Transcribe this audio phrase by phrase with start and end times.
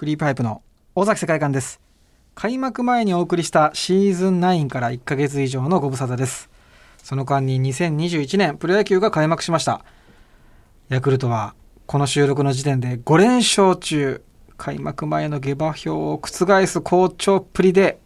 [0.00, 0.62] クリープハイプの
[0.94, 1.78] 尾崎世界観です。
[2.34, 6.48] 開幕前にお送りしたシーズン9から1ヶ月以上のご無沙汰です。
[7.02, 9.84] その間に2021年プロ野球が開幕しました。
[10.88, 11.54] ヤクルトは
[11.84, 14.22] この収録の時点で5連勝中。
[14.56, 17.98] 開幕前の下馬評を覆す好調っぷりで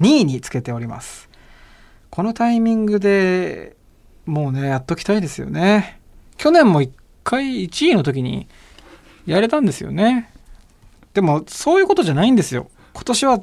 [0.00, 1.28] 2位につけております。
[2.08, 3.76] このタイミングで
[4.24, 6.00] もうねやっときたいですよね。
[6.38, 6.90] 去年も1
[7.22, 8.48] 回1位の時に
[9.26, 10.31] やれたんですよね。
[11.14, 12.68] でもそういうことじゃないんですよ。
[12.94, 13.40] 今年は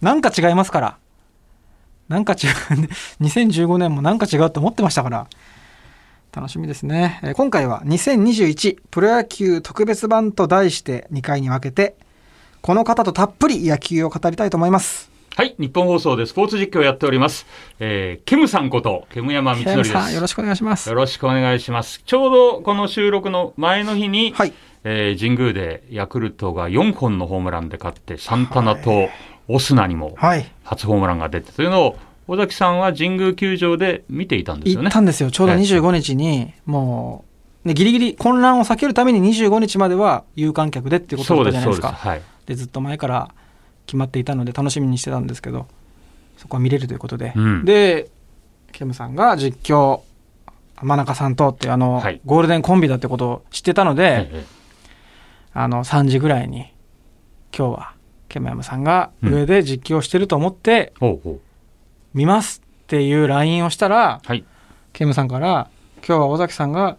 [0.00, 0.98] なんか違いますから。
[2.08, 2.38] なんか違う。
[3.24, 5.26] 2015年もなんか違うと思ってましたから。
[6.34, 11.94] 楽しみですね、えー今回は2021プロ野球特別版と題して2回に分けて
[12.60, 15.12] この方とたっぷり野球を語りたいと思います。
[15.36, 17.46] はい、日本放送でスポーツ実況をやっております。
[17.78, 20.14] えー、ケムさんこと、ケム山光則です。
[20.14, 20.88] よろしくお願いします。
[20.88, 22.02] よろしくお願いします。
[22.06, 24.52] ちょうどこの収録の前の日に、はい
[24.84, 29.08] えー神宮でヤクルトが4本のホームランで勝って、サンタナと
[29.48, 30.46] オスナにもはい。
[30.62, 31.96] 初ホームランが出てというのを、
[32.28, 34.84] 尾崎さんは神宮球場で見ていたんですよね。
[34.84, 34.92] 行っ。
[34.92, 35.30] たんですよ。
[35.30, 35.58] ちょうどええ。
[35.58, 37.24] 25日にも
[37.64, 41.88] う、ね、ギリギリ混乱を避けるために25日までは有観客でっていうことだったじゃないですか。
[41.88, 42.08] そうです。
[42.08, 42.22] はい。
[42.46, 43.34] でずっと前から
[43.86, 45.66] 決まっていたので楽しみにしてたんですけど
[46.36, 47.64] そこは見れるということで、うん。
[47.64, 48.10] で
[48.72, 50.00] ケムさんが実況
[50.82, 52.20] 真中さんとっていうあの、はい。
[52.26, 54.44] ゴールデンコンビだってことを知ってたので、え
[55.54, 56.72] あの3時ぐらいに
[57.56, 57.94] 今日は
[58.28, 60.92] ケムヤムさんが上で実況してると思って。
[62.12, 64.44] 見ますっていう LINE をしたら、はい。
[64.92, 65.68] ケムさんから
[66.06, 66.96] 今日は尾崎さんが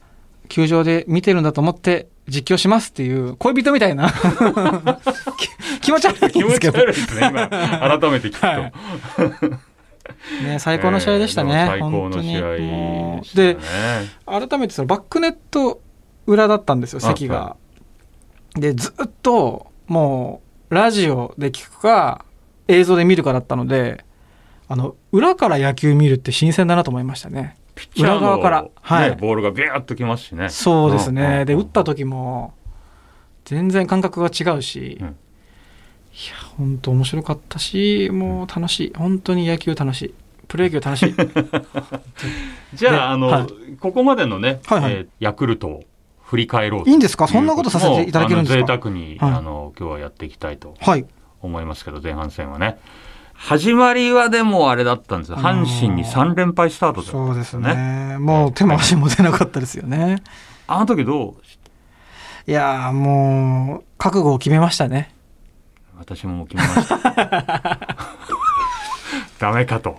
[0.50, 4.12] 球場で見てるんだと思って実況しますっていう恋人みたいな。
[4.12, 6.80] き 気持ち悪いん気持ちですけど。
[6.80, 7.48] 悪いですね、今。
[7.48, 8.48] 改めて聞くと。
[8.48, 8.74] はい。
[10.44, 13.56] ね、最高の試合でしたね、えー最高の試合でしたね。
[13.56, 13.58] で
[14.50, 15.82] 改めてそのバックネット
[16.28, 17.56] 裏だったんですよ席が、は
[18.56, 22.26] でずっともうラジオで聞くか
[22.68, 24.04] 映像で見るかだったので
[24.68, 27.58] あの裏から野球見るって新鮮だなと思いましたね。
[27.76, 29.10] ピッチャーの裏側からはい。
[29.12, 30.50] ねボールがビューッときますしね。
[30.50, 31.24] そうですうんうん。
[31.24, 32.54] ねで打った時も
[33.44, 35.08] 全然感覚が違うし、うん。
[35.08, 35.16] いや
[36.58, 38.94] 本当面白かったしもう楽しい。
[38.96, 40.14] 本当に野球楽しい。
[40.48, 41.14] プロ野球楽しい。
[42.74, 43.76] じゃあ、であの、はい。
[43.80, 44.94] ここまでのね、はいはい。
[44.94, 45.84] えーヤクルトを
[46.26, 46.90] 振り返ろうと。
[46.90, 47.28] いいんですか？
[47.28, 48.66] そんなことさせていただけるんですか？
[48.66, 49.32] 贅沢に、はい。
[49.34, 51.06] あの、今日はやっていきたいとはい。
[51.42, 52.80] 思いますけど、前半戦はね。
[53.38, 58.18] 始まりはでもあれだったんです阪神に3連敗スタートだったそうですんですよね。
[58.18, 60.24] もう手も足も出なかったですよね。
[60.68, 61.36] あの時どう？
[62.48, 65.14] いやーもう覚悟を決めましたね。
[65.98, 67.98] 私も決めました。
[69.38, 69.98] ダメかと。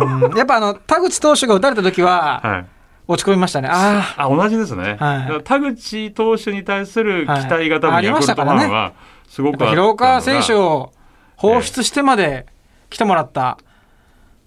[0.00, 0.36] うん。
[0.36, 2.66] やっぱあの田口投手が打たれた時ははい。
[3.08, 3.68] 落ち込みましたね。
[3.70, 4.96] ああ、同じですね。
[4.98, 8.92] はい田口投手に対する期待が多はい分ヤクルトファンは
[9.28, 9.70] すごくあったのが。
[9.70, 10.92] 広岡選手を
[11.36, 12.46] 放出してまで
[12.90, 13.58] 来てもらった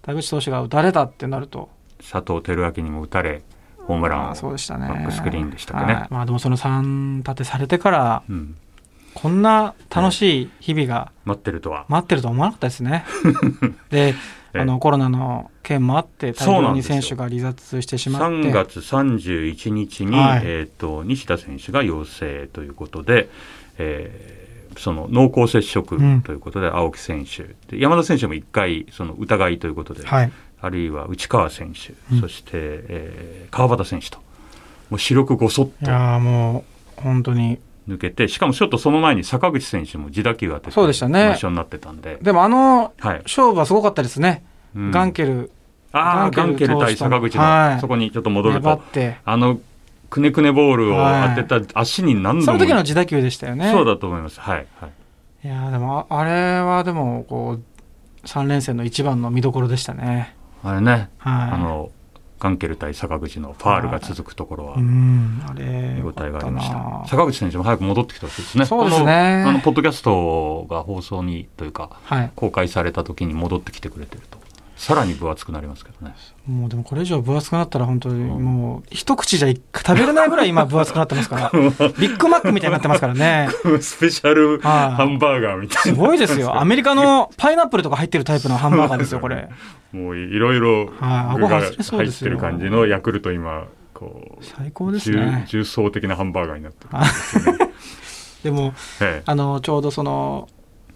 [0.02, 1.68] 田口投手が打たれたってなると。
[1.98, 3.42] 佐藤輝明にも打たれ、
[3.86, 4.88] ホームランあをそうでしたね。
[4.88, 5.94] バックスクリーンでしたかね。
[5.94, 6.06] はい。
[6.10, 8.56] まあでもその3立てされてからうん、
[9.14, 10.50] こんな楽しい。
[10.60, 11.84] 日々が待ってるとは。
[11.88, 13.04] 待ってるとは思わなかったですね。
[13.90, 14.14] でえ
[14.54, 14.60] え。
[14.60, 18.26] あのコロナの件もあって大量に選手が離脱してしまって。
[18.26, 20.42] 3月31日に、はい。
[20.44, 23.28] えー、と西田選手が陽性ということで、
[23.78, 24.40] えー
[24.78, 26.22] その濃厚接触うん。
[26.22, 27.42] ということで、青木選手。
[27.68, 30.32] で山田選手も1回その疑いということで、はい。
[30.60, 32.20] あるいは内川選手、うん。
[32.20, 34.18] そして、えー川端選手と
[34.90, 35.86] もう視力ごそっと。
[35.86, 36.64] いやーも
[36.98, 37.58] う本当に。
[37.88, 41.30] 抜けてしかもちょっとその前に坂口選手も自打球当ててそうでしたね。
[41.30, 43.22] 無償になってたんで、でもあのはい。
[43.24, 45.50] 勝負はすごかったですね、うんガンケル
[45.92, 47.80] ああガンケル対坂口の、はい。
[47.80, 48.60] そこにちょっと戻ると。
[48.60, 49.16] 粘って。
[49.24, 49.60] あの
[50.08, 50.96] くねくねボールを
[51.36, 53.70] 当てた足に何度も、その時の自打球でしたよね。
[53.72, 54.40] そうだと思います。
[54.40, 55.46] はい、はい。
[55.46, 60.36] いやーでもああれはでもこう3連戦の一番の見どころでしたね。
[60.62, 61.50] あれね、はい。
[61.52, 61.90] あの
[62.38, 64.76] ガンケル対坂口のファールが続くところは。
[64.76, 67.04] 見応えがありました。
[67.06, 68.66] 坂口選手も早く戻ってきてほしいですね。
[68.66, 69.44] そうですね。
[69.46, 72.30] あのポッドキャストが放送にというかはい。
[72.36, 74.38] 公開された時に戻ってきてくれてると
[74.80, 76.14] さらに分厚くなりますけどね。
[76.46, 81.50] もうでもこれ以上分厚くなったら本当にもう一口じゃい食べれないぐらい今分厚くなってますから。
[82.00, 83.50] ビッグマックみたいになってますからね。
[83.78, 84.60] スペシャルはい。
[84.92, 86.58] ハンバーガーみたいすごいですよ。
[86.58, 89.36] アメリカのパイナップルとか入ってるタイプのハンバーガーですよこれ。
[89.92, 91.38] なもういろいろはい。
[91.38, 96.90] 具が入ってる感じのヤクルト今こう最高です重ね重層的なハンバーガーになってる
[98.44, 98.72] でも
[99.02, 100.48] えあのちょうどその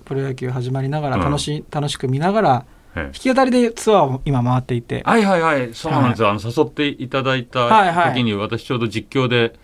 [0.07, 5.03] プロ野球始まりながら楽し,、楽しく見ながらええ弾き語りでツアーを今回っていて。
[5.05, 5.75] はいはいはい。
[5.75, 7.95] そうなんですよ、あの誘っていただいはいはい。
[8.11, 9.55] た時に私ちょうど実況で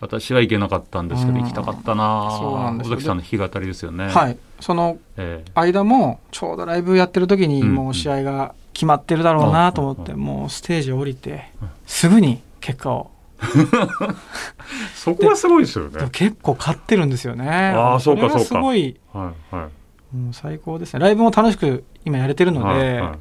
[0.00, 1.42] 私は行けなかったんですけど、うん。
[1.44, 2.94] 行きたかったなそうなんですよ。
[2.94, 4.08] 尾崎さんの弾き語りですよね。
[4.08, 4.38] はい。
[4.60, 5.50] そのええ。
[5.54, 7.74] 間もちょうどライブやってる時にうん。
[7.74, 11.52] もう試合が決まってるだろうなと思って、うもうステージ降りて
[11.86, 13.10] すぐに結果を。
[14.94, 16.08] そこはすごいですよね。
[16.12, 17.48] 結構勝ってるんですよね。
[17.48, 18.44] あーそうかそうか。
[18.44, 19.68] すごいはいはい。
[20.12, 21.00] もう最高ですね。
[21.00, 23.18] ライブも楽しく今やれてるので、はいはい。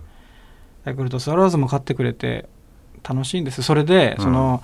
[0.86, 2.47] ヤクルトスワローズも勝ってくれて
[3.07, 3.62] 楽しいんです。
[3.62, 4.24] それで、うん。
[4.24, 4.63] その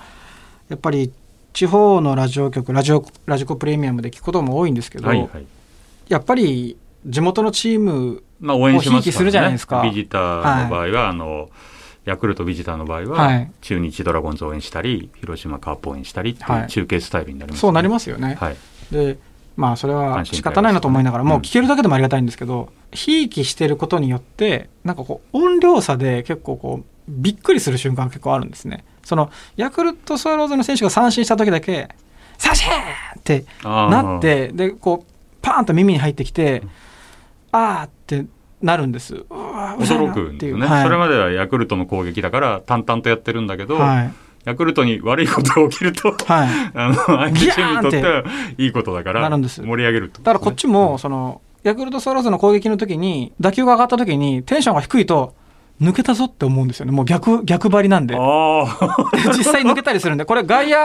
[0.70, 1.12] やっぱり
[1.54, 5.46] 地方のラジオ局ラジオラジコプレミアムで聞くことも多いんですけど、はいはい。
[6.08, 9.82] やっぱり地元のチームまあ応援しますひいきするじゃないですか。
[9.84, 11.50] ビジターの場合は、あの
[12.06, 13.52] ヤクルトビジターの場合は、はい。
[13.62, 16.64] 中日ドラゴンズ応援したり広島カープ応援したりっていはい。
[16.66, 18.58] う中継スタイルになります、そうなりますよね、はい。
[18.92, 19.18] で
[19.56, 21.30] まあそれは仕方ないなと思いながらうん。
[21.30, 28.84] もう聞けるだけでもありがたいんですけどひいきしてることによってなんかこう音量差で結構こうびっくりする瞬間が結構あるんですね。
[29.04, 31.90] そのヤクルトスワローズの選手が三振した時だけ
[32.38, 32.70] 「三振!」
[33.20, 35.12] ってなってでこう
[35.42, 36.64] パーンと耳に入ってきて
[37.52, 38.26] 「あー」って
[38.62, 39.16] なるんです。
[39.16, 40.84] うわ驚くんですよね、はい。
[40.84, 44.14] それまではヤクルトの攻撃だから淡々とやってるんだけど、はい
[44.46, 46.50] ヤクルトに悪いことが起きるとはい。
[46.74, 48.24] あの相手チームにとっては
[48.58, 50.22] いいことだから盛り上げると。
[50.22, 55.34] だからこっちもそのヤクルトスワローズの攻撃の時に打球が上がった時にテンションが低いと
[55.82, 56.92] 抜けたぞって思うんですよね。
[56.92, 58.16] もう逆逆張りなんで。
[59.36, 60.78] 実際抜けたりするんでこれ外野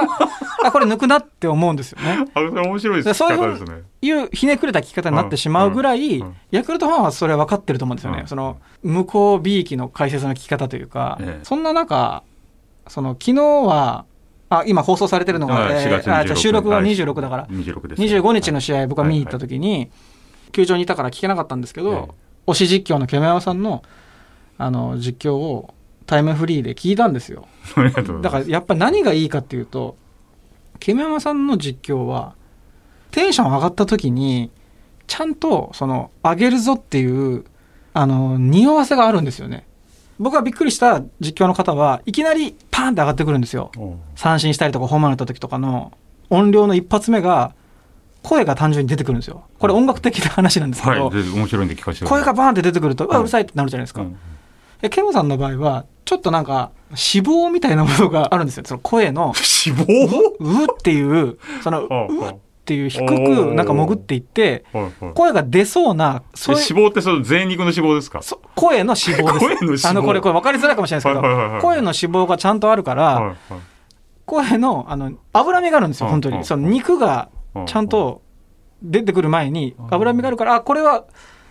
[0.64, 2.24] あこれ抜くなって思うんですよね。
[2.34, 3.82] あ面白いですそういう方ですね。
[4.02, 8.26] いうひねくれた聞き方になってしまうぐらい、うんうんヤクルトファンはそれは分かってると思うんですよね、うん。
[8.26, 11.44] その向こう B 期の解説の聞き方というか、ええ。
[11.44, 12.24] そんな中
[12.90, 14.04] その昨日は
[14.48, 19.90] あ今放送されてるのが、はいえー4月あじゃあ収録ははい26だから、26です25日の試合僕は見に行った時に、
[20.50, 22.10] 球場にいたから聞けなかったんですけど、
[22.46, 23.84] え推し実況のケメ山さんの
[24.58, 25.72] あの実況を
[26.06, 27.46] タイムフリーで聞いたんですよ。
[28.22, 29.96] だからやっぱり何がいいかっていうと
[30.80, 32.34] ケメ山さんの実況は
[33.12, 34.50] テンション上がった時に
[35.06, 37.44] ちゃんとその上げるぞっていう
[37.92, 39.66] あの匂わせがあるんですよね
[40.20, 43.72] 僕がびっくりした実況の方はいきなりパーンって上がってくるんですよ。
[43.78, 45.92] おう三振したりとかホームラン打った時とかの
[46.28, 47.54] 音量の一発目が
[48.22, 49.44] 声が単純に出てくるんですよ。
[49.58, 54.16] これ音楽的な話なんですけど、はい、で面白いんで聞かせて声がバーンって出てくると、うわうるさいってなるじゃないですか、うん。
[54.82, 58.64] えケムさんの場合はちょっとなんか脂肪みたいなものがあるんですよ。
[58.66, 59.32] その声の。
[59.66, 60.36] 脂肪？
[60.38, 61.88] うっていうそのう
[62.70, 64.64] っていう低くなんか潜っていって
[65.14, 68.22] 声が出そうなそういう脂肪ってその贅肉の脂肪ですか？
[68.22, 69.86] そ声の脂肪です。
[69.90, 73.34] あのこれこれ分かりづらいかもしれないですけど、声の脂肪がちゃんとあるから、
[74.24, 77.28] 声のあの脂身があるんですようん本当に、うんその肉が
[77.66, 78.22] ちゃんと
[78.84, 81.04] 出てくる前にうん脂身があるからあこれは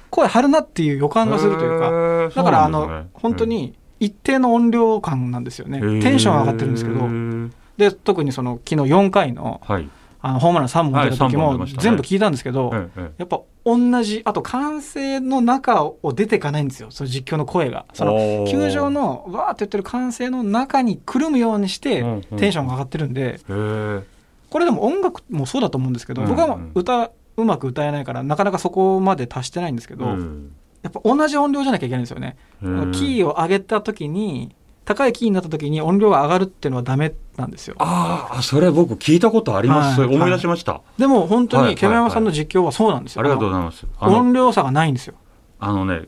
[0.09, 5.79] 声張るなっていう予感がするというかだからあの本当に一定の音量感なんですよね。
[6.01, 7.49] テンション上がってるんですけど。
[7.77, 9.89] で特にその昨日4回のはい
[10.21, 12.71] あのホームラン3本出た時も全部聞いたんですけど、
[13.17, 17.85] やっぱ同じあと歓声の中を出ていかないんですよその実況の声が。
[17.93, 22.37] その球場のわーって言ってる歓声の中にくるむようにしてうんうん。
[22.37, 23.21] テンションが上がってるんで。
[23.21, 24.03] へえ。
[24.49, 30.51] これでも音楽もそうだと思うんですけど、うん僕は歌うまく歌えないからなかなかそこまで達してないんですけど、うん。
[30.81, 32.37] やっぱ同じ音量じゃなきゃいけないんですよね。
[32.61, 34.55] キーを上げた時に
[34.89, 37.75] 高いキーになった時に音量が上がるっていうのはダメなんですよ。
[37.77, 40.15] あーあそれ僕聞いたことあります、はい。
[40.15, 43.21] 思い出しました、でも本当はいにケメ山さんの実況はそうなんですよ。
[43.21, 43.85] ありがとうございます。
[43.99, 45.13] 音量差がないんですよ。
[45.59, 46.07] あのね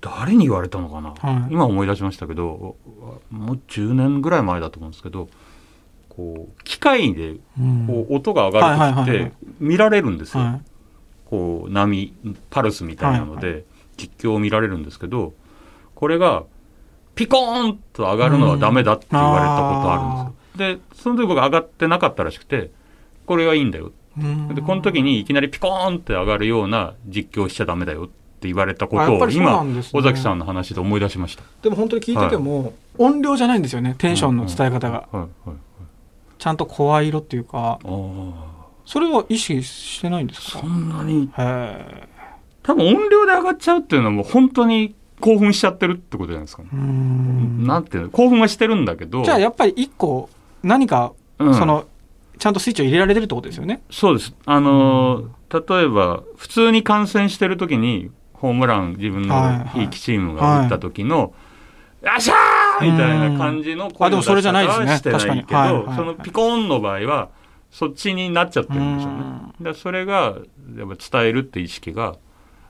[0.00, 1.52] 誰に言われたのかな、はい。
[1.52, 2.76] 今思い出しましたけど
[3.30, 5.28] もう10年ぐらい前だと思うんですけど
[6.08, 7.86] こう機械でうん。
[7.86, 9.30] こう音が上がる時っはいはいはいはい。
[9.30, 10.62] て見られるんですよ、はい。
[11.26, 12.14] こう波
[12.48, 13.64] パルスみたいなので、はい。
[13.98, 15.34] 実況を見られるんですけど
[15.94, 16.44] これが
[17.18, 20.78] ピコーンと上がるのはダメだって言われたことあるんですよ。
[20.78, 22.70] でその時僕上がってなかったらしくて
[23.26, 23.90] これはいいんだよ。
[24.16, 24.54] うん。
[24.54, 29.98] でこの時にいきなりピコーンって上がるような実況しちゃダメだよって言われたことを今なんですね。
[29.98, 31.42] 尾崎さんの話で思い出しました。
[31.60, 32.16] でも本当に聞い。
[32.16, 35.48] てても、音量じゃないんですよねテンションの伝え方が、はい。
[35.48, 35.56] はい。
[36.38, 37.80] ちゃんと声色っていうか。
[38.86, 40.60] それは意識してないんですか？
[40.60, 41.24] そんなに。
[41.24, 42.08] へえ。
[42.62, 46.68] 多分音量で上がっちゃうっていうのはもう本当に興奮しちゃってるってことじゃないですかね。
[46.72, 47.66] うん。
[47.66, 49.24] なんていうの興奮はしてるんだけど。
[49.24, 50.28] じゃあやっぱり一個
[50.62, 51.54] 何かうん。
[51.54, 51.86] その、
[52.38, 53.82] ちゃんとスイッチを入れられてるってことですよね。
[53.90, 54.34] そうです。
[54.46, 61.32] あのー例えば、普通に観戦してる時に、ホームラン、自分のひいきチームが打った時の、
[62.02, 64.86] よっしゃーみたいな感じのあでもそれじゃないですね。
[64.86, 65.44] はしてない確かに。
[65.44, 65.82] けど、はいはい。
[65.84, 67.30] はいそのピコーンの場合は、
[67.70, 69.18] そっちになっちゃってるんでしょうね。
[69.58, 69.64] うん。
[69.64, 70.36] だそれが、
[70.76, 72.16] やっぱ伝えるって意識が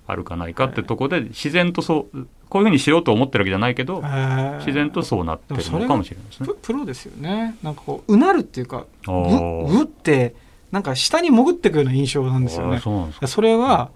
[0.09, 6.47] あるかないかってとこで自然とそうこういうふうにしようと思ってるわけじゃないけど自自然とそうなってるのかもしれないですね。
[6.47, 7.57] ププロですよね。
[7.63, 10.35] なんかこううなるっていうかあうって
[10.73, 12.81] なんか下に潜ってくような印象なんですよね。
[12.81, 13.91] そそれは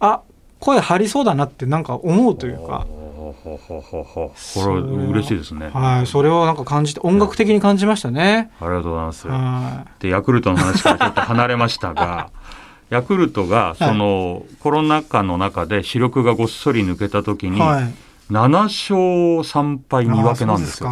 [0.00, 0.22] あ
[0.58, 2.86] 声張りそうだなってなんか思うというか。
[2.88, 5.68] ほこれは嬉しいですね。
[5.68, 8.50] はいそれをなんか感じて音楽的に感じましたね。
[8.58, 9.28] ありがとうございます。
[9.28, 12.30] はでヤクルトの話からちょっと離れましたが
[12.90, 17.94] ヤクルトがその、コロナ禍の中で視力がごっそり抜けた時に、いはい
[18.30, 20.90] 7勝3敗2分けなんですよ。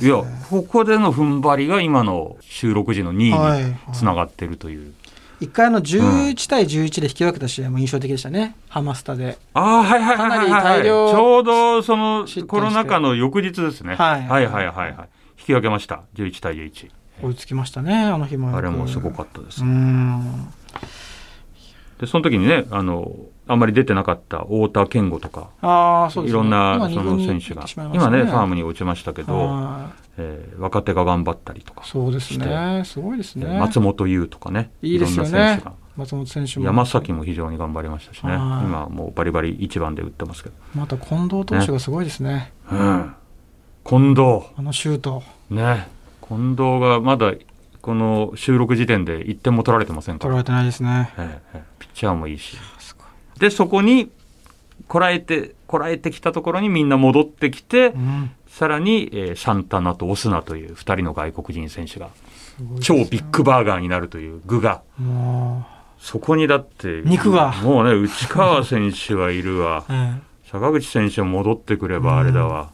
[0.00, 4.94] いいやここでの踏ん張りが今の収録時の2はい位につながってるという。
[5.40, 9.36] 一回あの11対11で引き分けた試合も印象的でしたね、ハマスタで。
[9.52, 13.96] ああはいはいはいはい、はい、かなり大量ちょうどそのコロナ禍の翌日ですね。
[13.96, 16.90] はいはいはいはいはい引き分けました11対11。
[17.22, 18.56] 追いつきましたね、あの日も。
[18.56, 19.68] あれもすごかったですうー。
[19.68, 20.54] ん。
[21.98, 23.10] でその時にねあの
[23.46, 26.40] あんまり出てなかった太田健吾とかああ、そうですね。
[26.40, 27.64] いろんな今その選手が。
[27.92, 30.04] 今ねファームに落ちましたけど、はい。
[30.16, 33.58] えー若手が頑張ったりとか、そうですね、すごいですね。
[33.58, 35.30] 松本優とかねいいですよね。
[35.32, 35.72] ろんな選手が。
[35.96, 36.64] 松本選手も。
[36.64, 38.30] 山崎も非常に頑張りましたしね。
[38.30, 38.38] はい。
[38.64, 42.52] 今はもうバリバリ一番で打ってますけど、また近藤投手がすごいですね。
[42.70, 43.14] うん、
[43.84, 44.46] 近藤。
[44.56, 45.88] あのシュート、ね。
[46.26, 47.34] 近藤がまだ
[47.82, 51.12] この収録時点で1点も取られてませんから、取られてないですね。
[51.18, 51.62] ええ
[51.94, 52.56] チャーもいいし。
[53.38, 54.10] でそこに
[54.86, 58.30] こらえてこらえてきたところにみんな戻ってきて、うん。
[58.46, 62.10] さらに、えーサンタナとオスナという2人の外国人選手が
[62.56, 64.82] すごいです超ビッグバーガーになるという具が。
[64.98, 65.66] も
[65.98, 67.52] そこにだって肉が。
[67.62, 69.84] もうね内川選手がいるわ。
[69.88, 70.22] う、 うん
[70.54, 72.70] 坂口選手も戻ってくればあれだわ、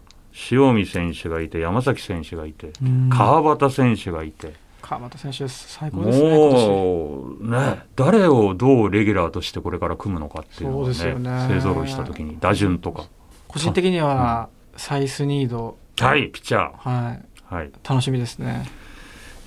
[0.50, 3.08] 塩見選手がいて山崎選手がいて、うん。
[3.08, 4.52] 川端選手がいて、
[4.90, 6.66] 川端選手最高ですね、今年。
[6.68, 11.48] もうね誰をどうレギュラーとしてこれから組むのかっていうのがそうですね。
[11.48, 13.04] 勢ぞろいした時に打順とか。
[13.46, 17.70] 個人的にはサイスニード、はいピッチャはい、ーはい。
[17.88, 18.68] 楽しみですね。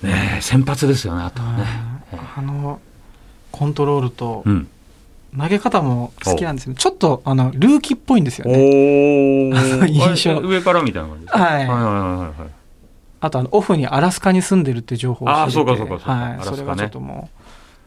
[0.02, 1.62] ねえ先発ですよねあとはね、
[2.10, 2.20] はい。
[2.38, 2.80] あの
[3.52, 4.68] コントロールとうん。
[5.36, 6.76] 投げ方も好きなんですよね。
[6.78, 9.50] ちょっとあのルーキーっぽいんですよね。
[9.90, 10.38] 印象。
[10.40, 12.63] 上からみたいな感じはいはいはいはいはい
[13.24, 17.40] あとあのオフにアラスカに住んでるっていう情報を知れてあーそうかそうかそうかはい、それはちょっともう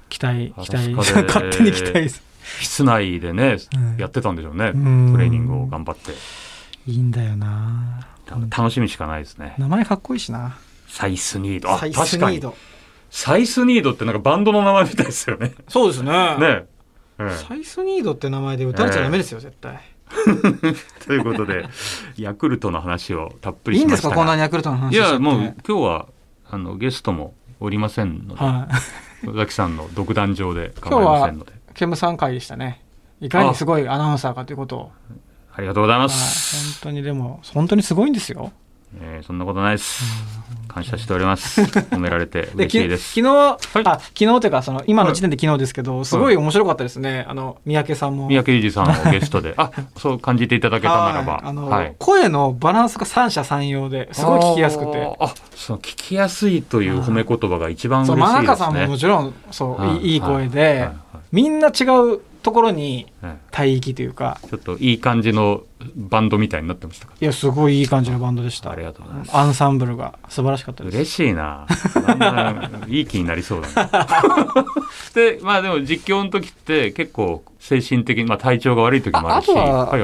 [0.09, 0.89] 期待期待
[1.27, 2.23] 勝手に期待です。
[2.61, 6.11] 室内でね、うんやってたんでしょうね、うんトレーニングを頑張って
[6.87, 8.07] いいんだよな。
[8.49, 10.57] 楽しみしかないですね、名前かっこいいしな。
[10.87, 12.55] サイスニードあサイス確かにニード。
[13.11, 16.11] サイスニードってなんかバンドの名前みたいですよねそうですね。
[16.39, 16.65] ね
[17.19, 19.79] えサイスニードって名前で打たれちゃダメですよ、絶対。
[21.05, 21.67] ということで
[22.17, 24.97] ヤクルトの話をたっぷりいいんですか、こんなにヤクルトの話い。
[24.97, 26.07] やもう今日は
[26.49, 28.67] あのゲストもおりませんので、は
[29.23, 29.27] い。
[29.27, 32.81] 尾崎さんの独壇場で構いませんのでケムさん会でしたね。
[33.19, 34.91] いかにすごいアナウンサーかということを。
[35.53, 38.51] ありがとうございまはいす、本当にでも、本当にすごいんですよ。
[39.01, 40.03] えーそんなことないです。
[40.67, 41.61] 感謝しております。
[41.61, 43.13] 褒められてで嬉しいです。
[43.13, 47.25] き昨日、あ昨日というかその今の時点で昨日ですけど、すごい面白かったですね。
[47.27, 48.27] あの三宅さんも。
[48.27, 49.53] 三宅裕二さんをゲストで。
[49.57, 51.33] あ そう感じていただけたならば。
[51.33, 51.41] はい。
[51.45, 51.95] あの、はい。
[51.97, 55.15] 声のバランスが三者三様ですごい聞きやすくて。
[55.19, 58.33] あそう聞きやすいという褒め言葉が一番嬉しいですね。
[58.33, 59.97] 真中さんももちろんそう、はい。
[59.97, 60.49] いいいい声はい。
[60.49, 60.79] で、はい。
[60.79, 60.91] はい。
[61.31, 65.63] みんな違うところにはい帯域というかちょっといい感じの
[65.95, 67.13] バンドみたいになってましたか？
[67.19, 68.71] いやすごいいい感じのバンドでした。
[68.71, 69.35] ありがとうございます。
[69.35, 70.95] アンサンブルが素晴らしかったです。
[70.95, 71.67] 嬉しいな。
[72.87, 74.05] いい気になりそうだな。
[75.13, 79.51] でまあでも実況の時って結構精神的に、まあ、体調が悪い時もあるし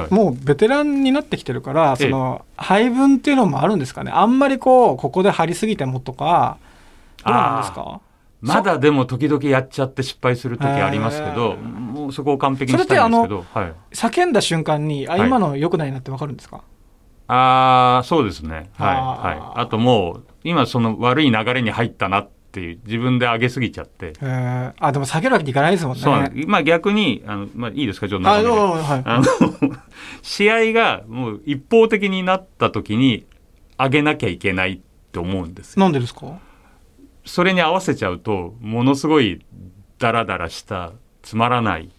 [0.09, 4.11] もうベテランになってきてるからその配分っていうのもあるんですかね。
[4.13, 6.57] あんまりこうここで張りすぎてもとか
[7.23, 8.01] どうなんですか？
[8.41, 11.55] まだでも時々やっちゃって失敗する時ありますけど、
[12.11, 15.27] そこを完璧にしたいんですけど、はい、叫んだ瞬間にあはい。
[15.27, 16.63] 今の良くないなってわかるんですか、
[17.27, 18.69] ああそうですね。
[18.73, 19.61] はいはい。
[19.61, 24.73] あともう今その悪い流れに入ったなっていう自分で上げすぎちゃって、えー。
[24.79, 26.01] あでも下げるわけにいかないですもんね。
[26.03, 28.07] そうまあ逆にあの、まあ、いいですか？
[28.09, 28.77] ちょっとあの
[30.21, 33.25] 試合がもう一方的になった時に
[33.79, 34.79] 上げなきゃいけないっ
[35.11, 35.79] て思うんですよ。
[35.81, 36.39] なんでですか？
[37.25, 39.45] それに合わせちゃうとものすごい
[39.97, 40.91] ダラダラした
[41.23, 41.89] つまらない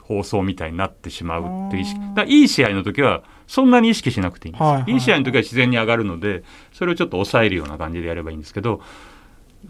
[0.00, 2.00] 放送みたいになってしまうっていう意識。
[2.14, 4.96] だいい試合の時はそんなに意識しなくていいんです、はいはいい。
[4.96, 8.80] い試合の時は自然に上がるのでそれをちょっと抑えるような感じでやればいいんですけど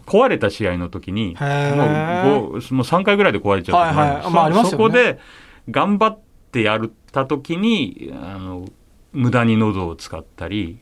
[0.05, 4.51] 壊れた試合の時にもうもう3回ぐらいで壊れちゃう時もあるんですはいはい。
[4.51, 4.69] まあね。
[4.69, 5.19] そこで
[5.69, 6.19] 頑張っ
[6.51, 8.67] てやった時にあの
[9.13, 10.79] 無駄に喉を使ったり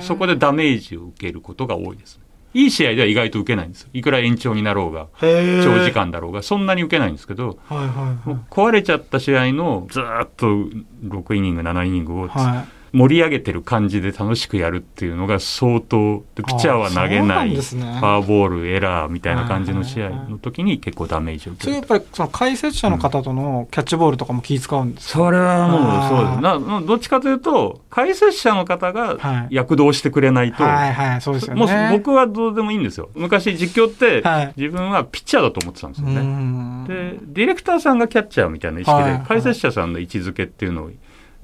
[0.00, 2.23] そこでダメージを受けることが多いですね。
[2.54, 3.88] いい試合では意外と受けないんですよ。
[3.92, 8.38] いくら延長になろうが長時間だろうがそんなに受けないんですけどはいはいはい。
[8.50, 17.56] 壊れちゃった試合のずーっと6イニング7イニングをはい盛り上げてる感じで楽しくやるっていうのが相当でピッチャーは投げないね。
[17.56, 21.74] ファーボールエラーみたいな感じの試合の時に結構ダメージを受ける。
[21.74, 26.40] それやっぱりその解説者の方とのキャッチボールとかも気使うんですか、それはもうそうです。
[26.40, 29.54] などっちかというと解説者の方がはい。
[29.54, 31.60] 躍動してくれないと、はいはいそうですよね。
[31.60, 33.10] もう僕はどうでもいいんですよ。
[33.14, 34.52] 昔実況ってはい。
[34.56, 36.84] 自分はピッチャーだと思ってたんですようね、ん。
[36.86, 40.90] でディレクターさんがキャッチャーみたいな意識はいで解説者さんの位置づけっていうのを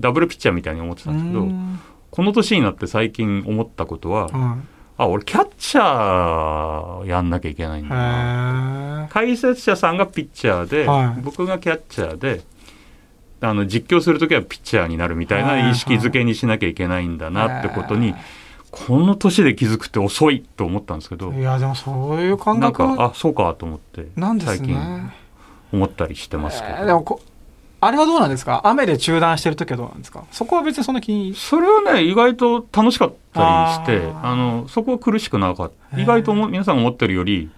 [0.00, 1.80] ダブルピッチャーみたいに思ってたんですけどうん。
[2.10, 4.60] この年になって最近思ったことははい。
[4.98, 9.06] あ俺キャッチャーやんなきゃいけないんだな。
[9.06, 11.22] へ解説者さんがピッチャーで、はい。
[11.22, 12.42] 僕がキャッチャーで
[13.40, 18.14] あの実況する時はピッチャーになるみたいな意識づけにしなきゃいけないんだなってことに
[18.70, 25.14] この年で気づくって遅いと思ったんですけどいやでもそういう感なん覚かあそうかと思ってなんです最近ね
[25.72, 27.20] 思ったりしてますけど、えーでもこ
[27.82, 28.60] あれはどうなんですか？
[28.64, 30.24] 雨で中断してる時はどうなんですか？
[30.30, 35.98] そこは別にそんな気にそれはね意外と楽しかったりしてあのそこは苦しくなかった。
[36.00, 37.50] 意外とも皆さんが思ってるより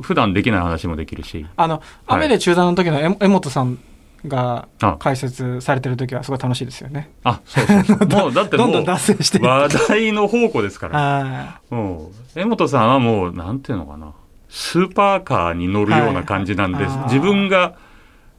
[0.00, 1.46] 普段できない話もできるし。
[1.56, 3.78] あの雨で中断の時のえ江本さん
[4.26, 4.96] があ。
[4.98, 7.10] 解説されてる時はすごい楽しいですよね。
[7.24, 7.98] あそうそうそう。
[8.08, 10.98] もうだってもうどんどん脱線して話題の宝庫ですから。
[10.98, 14.12] はもう江本さんはもうなんていうのかな。
[14.48, 16.96] スーパーカーに乗るような感じなんで、はい。
[17.12, 17.74] 自分が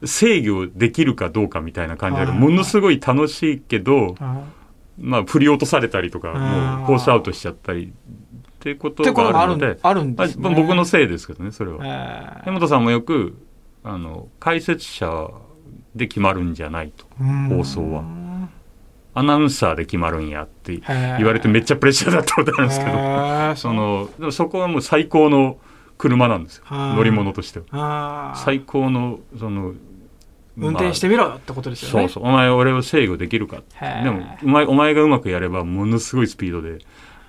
[0.04, 4.14] 制御できるかどうかみたいな感じではいものすごい楽しいけど、
[4.98, 9.78] まあ、振り落とされたりとかもうコースアウトしちゃったりっていうことががあるので。
[9.82, 10.54] あるんですね。
[10.54, 12.42] 僕のせいですけどねそれは。
[12.44, 13.36] え江本さんもよく
[13.84, 15.30] あの解説者
[15.94, 18.04] で決まるんじゃないとー放送は。
[19.14, 20.76] アナウンサーで決まるんやって
[21.16, 23.56] 言われてめっちゃプレッシャーだったことあるんですけど。
[23.56, 25.58] そのそこはもう最高の
[25.98, 26.64] 車なんですよ。
[26.66, 28.34] はい乗り物としては。
[28.44, 29.74] 最高のその
[30.56, 32.08] 運転してみろよってことですよね。
[32.08, 32.30] そうそう。
[32.30, 33.62] お前俺を制御できるか。
[34.02, 36.78] でもお前お前がうまくやればものすごいスピードで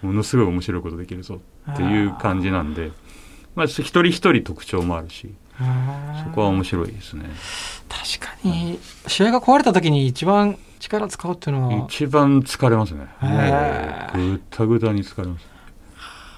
[0.01, 1.41] ものすごい面白いことできるぞ。
[1.71, 2.91] っていう感じなんで。
[3.55, 5.33] まあ一人一人特徴もあるし。
[5.57, 5.63] そ
[6.35, 7.25] こは面白いですね。
[7.89, 8.77] 確かに
[9.07, 11.87] 試合が壊れた時に一番力使うっていうのは。
[11.87, 13.07] 一番疲れますね。
[14.13, 15.45] ぐったぐたに疲れます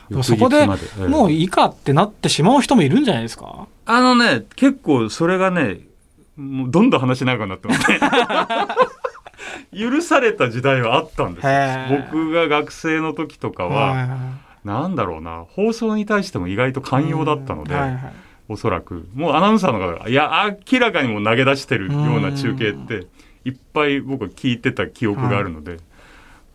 [0.09, 0.65] でもそこで
[1.07, 3.67] もういいかってなってしまう人もいるんじゃないですか？
[3.85, 5.81] あのね、結構それがね、
[6.35, 7.99] もうどんどん話長くなってますね。
[9.77, 11.47] 許された時代はあったんです
[12.11, 14.07] 僕が学生の時とかは、
[14.63, 18.13] なんだろうな、放送に対しても意外と寛容だったので、はいはい。
[18.49, 23.05] おそらく、もうアナウンサーの方が、いや、明らかにもう投げ出してるような中継って、
[23.45, 25.77] いっぱい僕は聞いてた記憶があるので、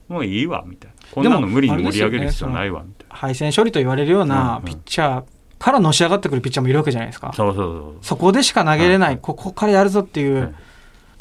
[0.09, 0.95] もういいわ、みたいな。
[1.13, 5.25] こんなの無理に盛り上げる必要ないわ、みたい敗戦処理と言われるようなピッチャー
[5.59, 7.33] からのし上がってくるピッチャーもいるわけじゃないですかな。。
[7.33, 7.95] そうそうそう。
[8.03, 10.55] そこでしか投げれない、ここからやるぞっていう、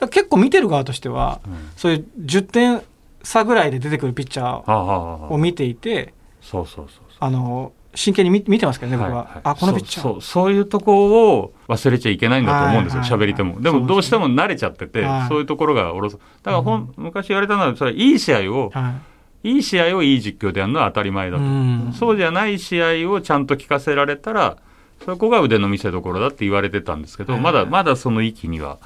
[0.10, 2.82] 結構見てる側としては、うんそういう10点
[3.24, 7.18] 差ぐらいで出てくるピッチャーを見ていて、そうそうそうそう。
[7.20, 9.18] あの真剣に見見てますけどね、僕は。
[9.18, 10.04] はいはいあ、このピッチャー。
[10.04, 19.13] そうそういうとこを忘れちゃいけないんだと思うんですよはいはい喋、り手もでもどうしても慣れちゃってて、はいそういうところがおろそだからほん、昔言われたのはそれいい試合をはい
[19.44, 21.94] いい試合をいい実況でやるのは当たり前だと、うん。
[21.94, 24.58] そうじゃない試合をちゃんと聞かせられたら
[25.06, 27.42] そこが腕の見せ所だって言われてたんですけど、はい。
[27.42, 28.80] まだまだその域には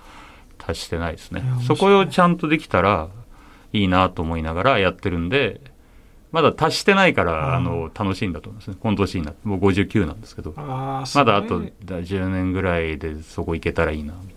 [0.58, 1.43] 達してないですね。
[1.65, 3.10] そこをちゃんとできたら
[3.72, 5.62] いいなと思いながらやってるんで
[6.32, 7.54] まだ達してないから、うん。
[7.54, 8.78] あの楽しいんだと思いますね。
[8.80, 10.54] この年になってもう59なんですけど。
[10.58, 14.37] まだあとすごい10年ぐらいでそこ行けたらいいなみた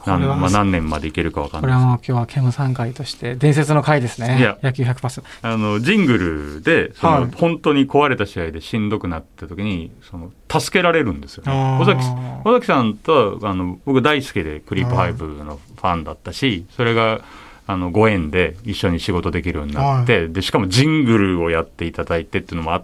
[0.00, 1.76] これはなんまあ、何年までいけるかわかんこない。
[1.76, 4.38] ですれはもう今日はケムさん回として伝説の回ですね。
[4.38, 4.58] いや。
[4.62, 5.22] 野球100%。
[5.42, 7.30] あのジングルでその、はい。
[7.32, 11.78] 本当に壊れた試合でしんどくなった時にその助けられるんですよね。
[11.80, 12.02] 尾崎
[12.44, 17.20] 尾崎さんとあの僕大好きでクリープハイブのファンだったしそれが
[17.66, 22.82] あのご縁で一緒に仕事できるようになって、でしかもジングルをやっていただいてっていうのもあ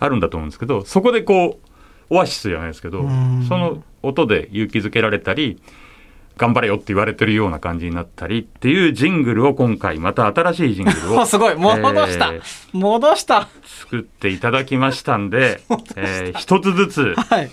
[0.00, 3.44] あるんだと思うんですけどそこでこうオアシスじゃないですけどうん。
[3.48, 5.62] その音で勇気づけられたり
[6.36, 11.54] 頑張れよって言われてるような感じになったりっていうジングルを今回また新しいジングルを おすごい。
[11.54, 12.42] 戻した、えー
[12.72, 13.48] 戻した。
[13.64, 15.60] 作っていただきましたんで、
[15.96, 17.50] えー一つずつはい。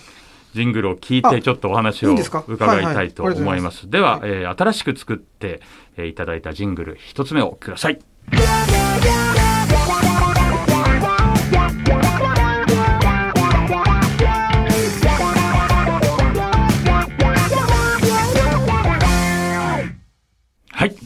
[0.54, 2.14] ジングルを聞いてちょっとお話を
[2.48, 3.88] 伺いたいと思います。
[3.88, 5.60] では、えー新しく作って、
[5.96, 8.00] えーいただいたジングル一つ目をください。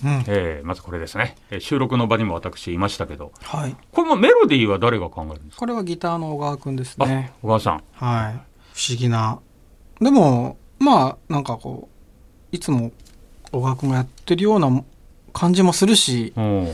[0.05, 0.25] うん。
[0.27, 3.33] えーまずこれですね、えー収録の場にも私いましたけど。
[3.43, 3.77] はい。
[3.93, 5.61] これもメロディーは誰が考えるんですか？
[5.61, 7.83] これはギターの小川くんですあね小川さん。
[7.93, 8.33] はい。
[8.75, 9.40] 不思議な。
[10.01, 11.88] でもまあなんかこ
[12.53, 12.93] ういつも
[13.53, 14.85] 小川くんがやってるような
[15.33, 16.69] 感じもするしうん。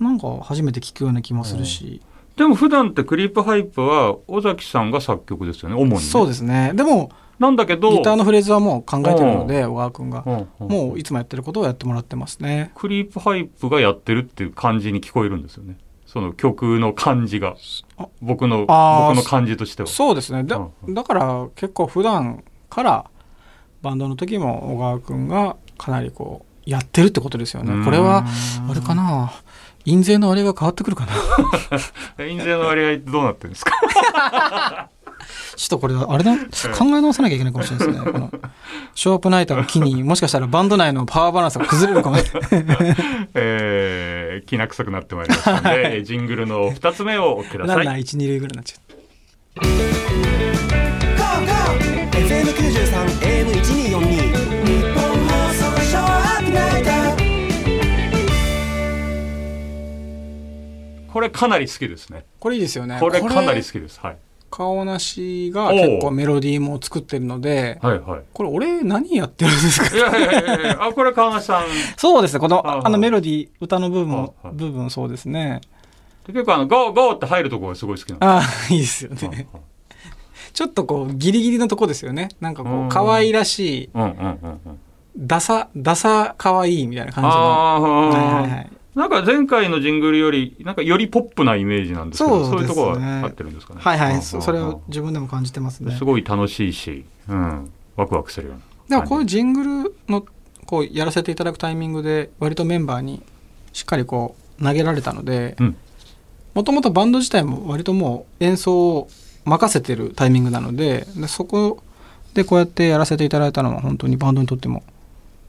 [0.00, 2.02] なんか初めて聞くような気もするし、
[2.36, 6.00] でも普段ってクリープハイプは尾崎さんが作曲ですよね主にね。
[6.00, 6.72] そうですね。
[6.74, 10.22] でもなんだけどギターのフレーズはもう考えてるので小川くんが
[10.58, 12.70] もういつもやってることをやってもらってますね。
[12.74, 15.76] クリープハイプがやってるっていう感じに聞こえるんですよね。
[16.06, 17.56] その曲の感じが。
[17.98, 19.88] あ僕の僕の感じとしては。
[19.88, 20.44] そうですね。
[20.44, 23.04] だだから結構普段から
[23.82, 27.84] バンドの時も小川くんがかなりこうやってるってことですよね。
[27.84, 28.24] これは
[28.70, 29.32] あれかな？
[29.84, 31.06] 印税の割合が変わってくるか
[32.18, 32.22] な？
[32.24, 33.72] 印税の割合ってどうなってるんですか？
[35.62, 36.36] ちょっとこれあれだ？
[36.76, 38.10] 考え直さなきゃいけないかもしれないですね。
[38.10, 38.30] この
[38.96, 42.18] ショーアップナイターを機にもしかしたらバンド内のパワーバランスが崩れるかも。
[42.18, 42.78] しれない
[43.34, 47.76] えー、きな臭くなってまいりましたので、えージングルの2つ目をおください。
[47.76, 49.62] ランナー1、2塁ぐらいになっちゃう
[52.16, 57.12] FM93 AM1242 日本放送ショーアップナイター
[61.12, 62.24] これかなり好きですね。
[62.40, 62.96] これいいですよね。
[62.98, 64.00] これかなり好きです。
[64.00, 64.16] はい
[64.52, 68.20] 顔なしが結構メロディーも作ってるのではいはい。
[68.32, 69.96] これ俺何やってるんですか？
[69.96, 71.62] いやいやいやいやあこれ川梨さん。
[71.96, 74.54] そうですねこのああのメロディー歌の部分はいはい。
[74.54, 75.60] 部分そうですね。
[76.26, 79.48] 結構あのゴーゴーって入るところがすごい好きなんでああいいですよすね
[80.52, 82.28] ちょっとこうギリギリのとこですよね。
[82.40, 84.16] なんかこう可愛らしいうんうんうん
[84.66, 84.78] うん。
[85.16, 87.34] ダサダサ可愛いみたいな感じの。
[87.34, 92.62] あはいはいあはいなんか前回のジングルよりなんかよりポップなイメージなんですけどそうね。
[92.62, 93.80] いうところは合ってるんですかね。
[93.82, 94.22] はいはい。
[94.22, 95.94] そそれを自分でも感じてますね。
[95.96, 98.56] すごい楽しいし、うん、ワクワクするよう
[98.92, 100.26] なでもこういうジングルの
[100.66, 103.22] こうやらせていただくタイミングで割とメンバーに
[103.72, 105.76] しっかりこう投げられたのでうん。
[106.54, 109.08] もともとバンド自体も割ともう演奏を
[109.44, 111.82] 任せてるタイミングなのででそこ
[112.34, 114.82] でこうやってやらせていただいたのは本当にバンドにとっても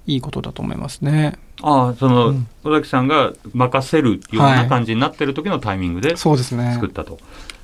[0.05, 1.37] いいことだと思いますね。
[1.61, 2.47] ああその、うん。
[2.63, 6.73] 尾崎さんが任せるようはない感じになってる時のタイミングでそうですね。
[6.73, 7.19] 作ったと、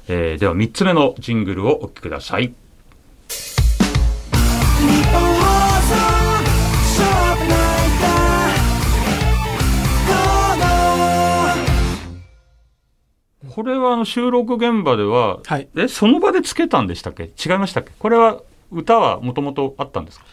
[0.08, 2.54] えーでは3つ目のジングルをお聴きください。
[13.52, 15.68] これはあの収録現場でははい。
[15.76, 17.24] えその場でつけたんでしたっけ？
[17.24, 17.92] 違いましたっけ？
[18.00, 20.26] これは歌はもともとあったんですか？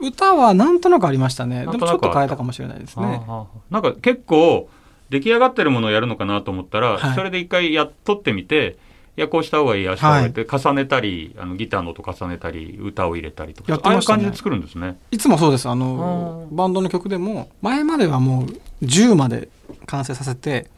[0.00, 1.60] 歌はなんとなくありましたね。
[1.60, 3.22] でもちょっと変えたかもしれないですね。
[3.70, 4.68] なんか結構
[5.10, 7.14] 出来上がってるものをやるのかなと思ったら、はい。
[7.14, 8.76] それで一回やっとってみて
[9.16, 13.78] いやこうした方がいいああした方がいいって重ねたり、あのギターの音重ねたり歌を入れたりとかね。
[13.82, 14.96] ああいう感じで作るんですね。
[15.10, 15.68] いつもそうです。
[15.68, 19.48] あのうんバンドの曲でも前まではもう10まで
[19.86, 20.70] 完成させて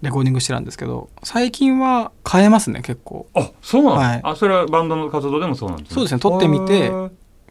[0.00, 3.28] レコーディングしてたんですけど最近は変えますね結構。
[3.34, 4.20] あそうなんだ、はい。
[4.24, 5.94] あそれはバンドの活動でもそうなんですね。
[5.96, 6.20] そうですね。
[6.20, 6.90] 撮ってみて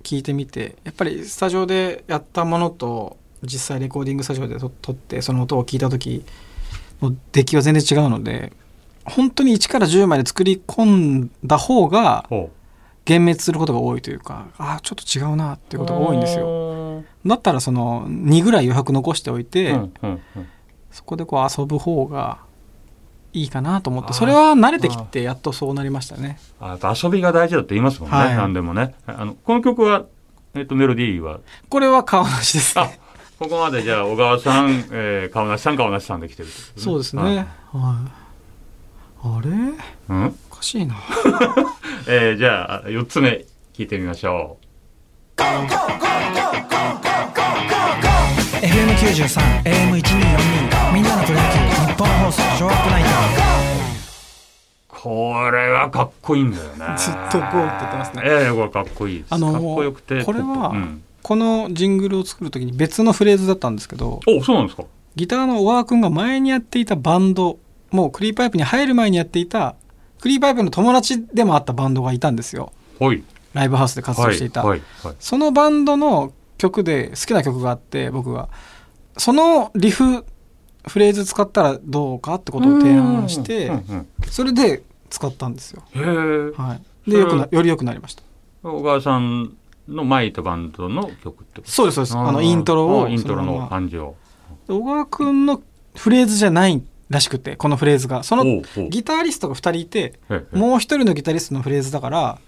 [0.10, 6.26] 聞いてみてやっぱりスタジオでやったものと実際レコーディングスタジオで撮撮ってその音を聞いた時
[7.00, 8.52] の出来は全然違うので
[9.06, 12.50] 本当に1から10まで作り込んだ方がほ
[13.08, 16.48] 幻滅することが多いというかああちょっと違うなっていうことが多いんですよ。
[16.98, 20.48] よだったらその2ぐらい余白残しておいて、うんうんうん。
[20.92, 22.40] そこでこう遊ぶ方が
[23.34, 26.40] いいかなと思ってそれは慣れてきてやっとそうなりましたね。
[26.60, 28.36] あやっぱ遊びが大事だって言いますもんね、はい。
[28.36, 28.96] 何でもね。
[29.06, 30.06] あのこの曲は、
[30.56, 31.40] えっとメロディーは？
[31.70, 33.00] これは顔なしですあね
[33.38, 37.22] ここまでじゃあ小川さん、 えー、川梨さん川梨さんで来てるってことそうですね。
[37.22, 37.36] はい。
[37.36, 37.46] はい。
[39.22, 39.50] あれ？
[40.10, 40.36] うん？
[40.52, 40.96] おかしいな。
[42.08, 44.58] えー、じゃあ4つ目聞いてみましょ
[48.62, 51.60] FM93 AM1242 みんなのプロ野球。
[51.60, 51.69] 日
[52.00, 53.10] 本放送ショーアップナイタ
[54.88, 56.70] これはかっこいいんだよね。
[56.98, 58.24] ずっとゴーって言ってますね。
[58.26, 64.86] ええこれかっこいいです、あのーかっこよくてこれはうん、このジングルを作る時に別のフレーズだったんですけどおそうなんですか
[65.18, 67.60] ギターの小川君が前にやっていたバンド
[67.92, 69.76] もうクリーパイプに入る前にやっていた
[70.22, 72.72] クリーパイプの友達でもあったバンドがいたんですよ。
[73.00, 73.24] はい。
[73.54, 75.16] ライブハウスで活動していた、はいはい。
[75.20, 78.48] そのバンドの曲で好きな曲があって僕が。
[79.18, 80.26] そのリフ
[80.90, 83.72] フレーズ使ったらどうかってことを提案して
[84.30, 86.04] それで使ったんですよ、へえ
[86.62, 88.24] はい、でよくなより良くなりました。
[88.64, 89.54] 小川さん
[89.88, 91.72] の前いたバンドの曲ってこと？
[91.72, 92.18] そうですそうです。
[92.18, 94.16] あのーイントロをあイントロの感じを。
[94.68, 95.62] 小川君の
[95.96, 98.22] フレーズじゃないらしくてこのフレーズが。
[98.24, 100.20] そのギタリストが2人いて
[100.52, 102.40] もう一人のギタリストのフレーズだから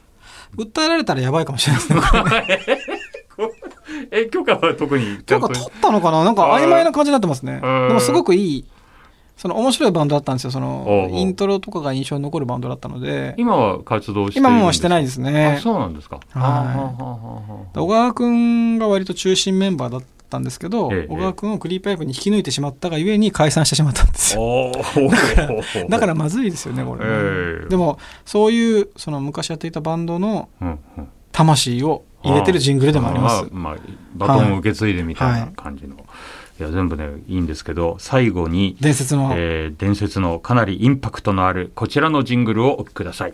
[0.56, 2.90] 訴えられたらやばいかもしれないですね
[4.12, 5.47] え許可は特にちゃんと。
[5.47, 6.24] なんか取ったのかな？
[6.26, 7.62] なんか曖昧な感じになってますね。
[7.63, 7.88] うん。
[7.88, 8.65] でもすごくいい、
[9.38, 10.52] その面白いバンドだったんですよ。
[10.52, 15.60] そのイントロとかが印象に残るバンドだったので、今は活動して今んですもうしてないですあね。
[15.63, 16.17] そうなんですか。
[16.17, 24.71] はあはあはあ小川くんが割と中心メンバーだったんですけど、ええ小川くんをクリープパイプに引き抜いてしまったがゆえに解散してしまったんですよ。
[25.89, 27.69] だからまずいですよね、これね、ええ。
[27.69, 30.50] でも、そういう、その昔やっていたバンドの
[31.32, 33.48] 魂を入れてるジングルでもあります。
[33.52, 33.76] まあ、
[34.16, 43.34] バトンを受け継いでみたいな感じの、い、や全部ねいいんですけど最後に、伝説の、えー伝説のかなりインパクトのあるこちらのジングルをお聴きください。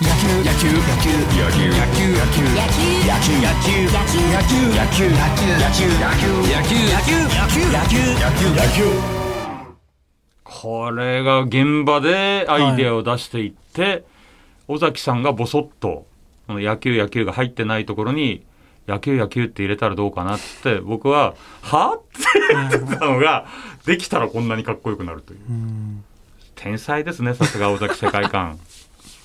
[0.00, 6.12] 野球野球野球野球野球野球野球野球野球野球野球野
[6.62, 9.18] 球野球野球野球野球
[10.44, 14.04] これが現場でアイデアを出していって、
[14.66, 16.06] 尾崎さんがボソッと
[16.48, 18.42] この野球野球が入ってないところに
[18.88, 23.46] 野球野球って入れたらどうかなって僕は「は?」って言ってたのが
[23.84, 25.40] できたらこんなにかっこよくなるという。
[25.48, 26.04] うん
[26.54, 28.58] 天才ですねさすが尾崎世界観。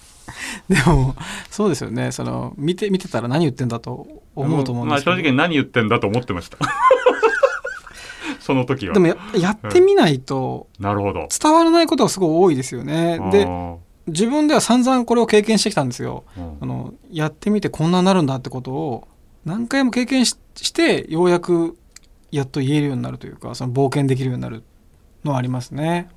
[0.69, 1.15] でも、
[1.49, 6.59] そうですよね、その見て見てたら何言ってんだと思うと思うんですけど、まあ正直何言ってんだと思ってました。
[8.39, 8.93] その時は。
[8.93, 11.27] でもややってみないとなるほど。
[11.27, 13.19] 伝わらないことがすごい多いですよね。
[13.31, 16.23] で、あ自分では散々これを経験してきたんですよ。
[16.37, 19.07] ーうんあのやってみてこんなになるんだってことを
[19.45, 21.77] 何回も経験ししてようやく
[22.31, 24.63] やっと言えるようになるというかその冒険できるようになる
[25.23, 26.09] のはありますね。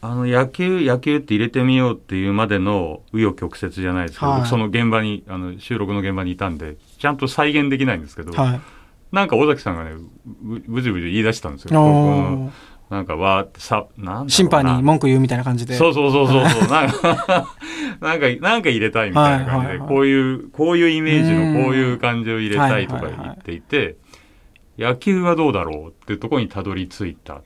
[0.00, 8.60] あの野球野球って入れてみようっていうまでの紆余曲折じゃないですけど、はい僕その現場にあの収録の現場にいたんでちゃんと再現できないんですけど、はい。
[9.10, 9.92] なんか尾崎さんがね
[10.24, 12.52] ぶぶじぶじ言い出したんですよ。
[12.90, 15.74] なんかわーってさなん審判に文句言うみたいな感じで。
[15.74, 16.68] そうそうそうそうそう。
[16.70, 17.46] なんか
[18.00, 21.54] なんかなんか入れたいみたいな感じで、はいはいはいこういうこういうイメージうん。
[21.54, 23.60] のこういう感じを入れたいとかはいはいはい言ってい。
[23.60, 23.96] て、
[24.78, 27.42] 野球はどうだろうっていうところにたどり着いた。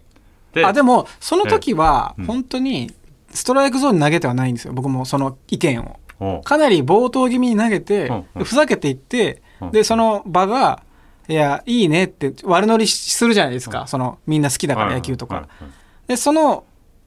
[0.52, 2.92] であでもその時は本当に
[3.30, 6.42] ストライクゾーンに投げてはないんですよ僕もその意見を。
[6.44, 8.12] かなり冒頭気味に投げて、
[8.44, 9.70] ふざけていって、うん。
[9.72, 10.84] でその場が
[11.28, 13.88] 「いやいいね」って悪乗りするじゃないですか、うん。
[13.88, 15.48] そのみんな好きだからはい野球とか。
[16.06, 16.64] でその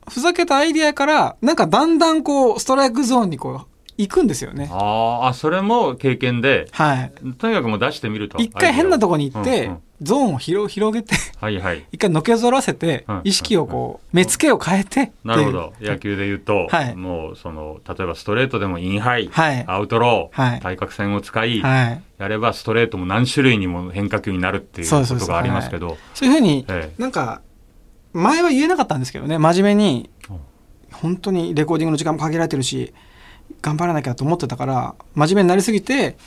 [0.10, 4.70] ふざけたアイディアからなんかだんだんこうストライクゾーンにこう行くんですよね。
[4.72, 7.14] あーあそれも経験ではい。
[7.38, 8.38] とにかくもう出してみると。
[8.40, 9.82] 一回変なとこに行って、うんうん。
[10.02, 11.86] ゾーンを広広げてはいはい。
[11.94, 15.74] 一回のけぞらせて、うん意識をこう目つけを変えてなるほど。
[15.80, 16.96] 野球で言うと、はい。
[16.96, 19.64] もうその例えばストレートでもインハイ、はい。
[19.68, 20.60] アウトロー、はい。
[20.60, 22.02] 対角線を使い、はい。
[22.18, 25.98] やればストレートも何種類にも変化球になるっていうことがありますけど。
[26.14, 27.02] そういうふうに、ええ。
[27.02, 27.42] なんか
[28.12, 30.40] 前は言えなかったんですけどね真面目にうん。
[30.92, 32.94] 本当にレコーディングの時間も限られてるし
[33.62, 36.18] 頑張らなきゃと思ってたから真面目になりすぎて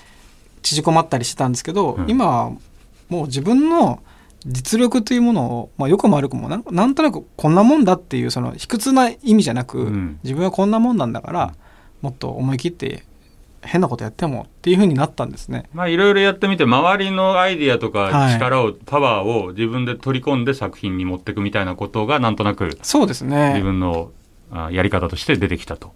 [0.63, 2.53] 縮こまったりしてたんですけど、うん今は
[3.09, 4.03] もう自分の
[4.45, 11.55] 実力というものを、まあ、よくも悪くもなんなんとなくこんなもんだっていうその卑屈な意味じゃなく、うん自分はこんなもんなんだから、
[12.03, 13.05] もっと思い切って
[13.63, 15.65] 変なことやってもっていうふうになったんですね。
[15.73, 24.11] まあいろいろやってみて周りのアイディアとかはい力を、パワーを自分で取り込んで作品に持っていくみたいなことがなんとなくそうですね自分の
[24.51, 25.93] あやり方として出てきたと。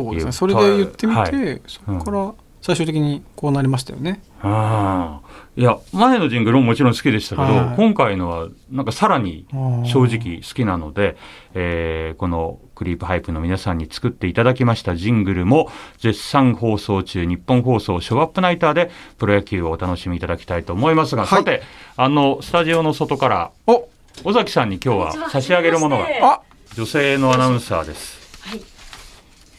[0.00, 0.32] いうそうですね。
[0.32, 1.62] それで言ってみて、はい。
[1.66, 4.20] そこから最終的にこうなりましたよね。
[4.42, 7.76] ああいや前のジングルももちろん好きでしたけど、はい。
[7.76, 9.46] 今回のはなんかさらに
[9.84, 11.16] 正正直好きなので、
[11.54, 21.38] えーこのクリープハイプの皆さんに作っていただきましたジングルも絶賛放送中日本放送ショーアップナイターでプロ野球をお楽しみいただきたいと思いますが、はい。
[21.38, 21.62] さて
[21.96, 23.88] あのスタジオの外からお。
[24.24, 26.40] 尾崎さんに今日は差し上げるものがあ
[26.74, 28.75] 女性のアナウンサーです。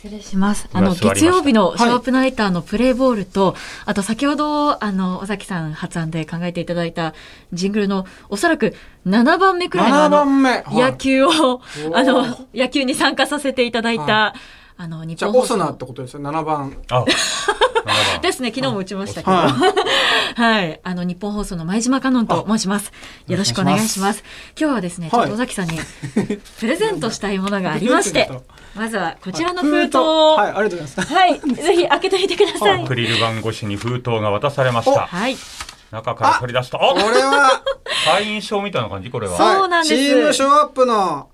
[0.08, 0.70] 失礼します。
[0.72, 7.14] あの、月曜日のショープナイターのプレイボールと、あと先ほど、あの、尾崎さん発案で考えていただいた
[7.52, 8.74] ジングルの、おそらく
[9.06, 10.76] 7番目くらいのあ7の、番目、はい。
[10.76, 14.36] 野球を、あおのー、野球に参加させていただいた、は
[14.78, 16.78] あの、日じゃあ本放送オスナってことですよ7番。
[16.92, 17.04] あ
[18.22, 19.32] ですね、昨日も打ちましたけど。
[19.32, 19.56] は
[20.36, 20.80] はい。
[20.84, 22.92] あの、日本放送の前島香音と申します。
[23.28, 24.24] よろしくお願いします。
[24.60, 25.80] 今日はですね、ちょっと尾崎さんに
[26.60, 28.30] プレゼントしたいものがありまして
[28.78, 32.84] まずはこちらの封筒を、はいありがとうございますはい、ぜひ開けてみてください。
[32.84, 35.08] アクリル板越しに封筒が渡されました。
[35.08, 35.36] はい。
[35.92, 37.64] 中から取り出すと、あこれは
[38.06, 39.38] 会員証みたいな感じこれは。
[39.38, 41.30] そうなんですチームショーアップの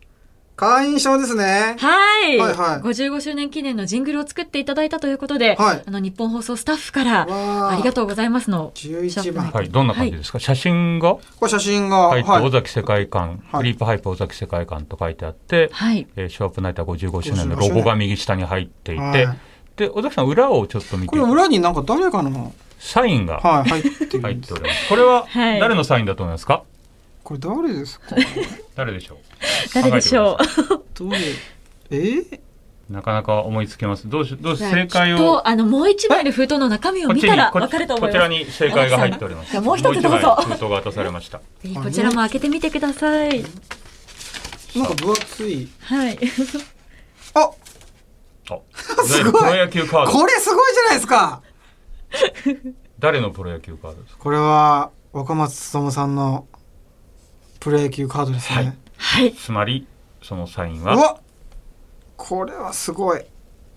[0.56, 1.76] 会員証ですね。
[1.80, 2.82] はい、はいはい。
[2.82, 5.84] 55周年記念のジングルを作っていただいたということで、はい。
[5.86, 7.72] あの日本放送スタッフからわあ。
[7.72, 11.16] ありがとうございますの11番はい、どんな感じですか、写真が？
[11.16, 12.24] これ写真がはい。
[12.24, 13.62] 尾崎世界観、はい。
[13.62, 16.08] クリープハイプ尾崎世界観と書いてあって、はい。
[16.16, 19.38] えーショーアップナイター55周年のロゴが右下に入っていて、はい。
[19.76, 24.90] で、尾崎さん、裏をちょっと見てこれ裏になんか誰かのサインがはい入ってる入っております。
[24.90, 25.60] これははい。
[25.60, 26.64] 誰のサインだと思いますか？
[27.24, 28.16] これ誰ですか？
[28.76, 29.18] 誰でしょう？
[29.74, 30.84] 誰でしょう？
[30.94, 31.18] どれ
[31.90, 31.96] え？
[31.98, 32.40] ー、
[32.90, 34.10] なかなか思いつけます。
[34.10, 38.40] どうしどうし正解をあのもう一枚の封筒の中身を見たらこわかると思いこちらます。
[38.40, 39.62] に正解が入っております。
[39.62, 41.40] もう一つどうぞ封筒が渡されました。
[41.40, 43.44] こちらも開けてみてください。
[44.76, 46.20] なんか分厚いはい。
[47.36, 47.52] ああ、
[48.46, 50.12] プロ野球カード？
[50.12, 51.42] これすごいじゃないですか
[53.00, 54.20] 誰のプロ野球カードですか？
[54.24, 56.48] これは若松勉さんの
[57.64, 58.74] プロ野球カードですね、はい。
[58.98, 59.34] はい。
[59.34, 59.88] つまり
[60.22, 60.96] そのサインは？
[60.96, 61.18] うわ
[62.18, 63.22] これはすごい。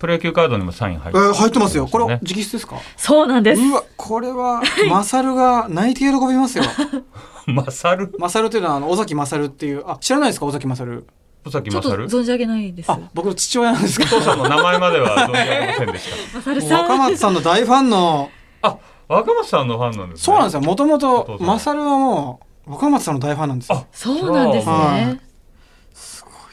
[0.01, 1.87] プロ野球カードにもサイン入ってえー入ってますよ。
[1.87, 2.81] これね直筆ですか？
[2.97, 3.63] そうなんです。
[3.63, 6.65] うわこれはマサルが泣いて喜びますよ。
[7.47, 8.13] マサル？
[8.19, 10.47] マサルというのはあの尾崎マサルっていうあ知らないですか？
[10.47, 11.07] 尾崎マサル。
[11.47, 12.09] 尾崎マサル？
[12.09, 12.91] 存じ上げないです。
[12.91, 16.35] あ僕の父親なんですけおど父さんの名前までは存じ上げませんでした。
[16.39, 16.99] マサルさ若ん。
[16.99, 18.31] 松さんの大ファンの。
[18.63, 20.25] あ、若松さんのファンなんですね。
[20.25, 20.61] そうなんですよ。
[20.63, 23.79] もともとマサルはもう若松さんの大ファンなんですよ。
[23.79, 25.21] あそうなんですはね。